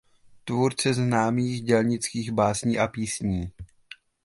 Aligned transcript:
Tvůrce 0.43 0.93
známých 0.93 1.61
dělnických 1.61 2.31
básní 2.31 2.79
a 2.79 2.87
písní. 2.87 3.51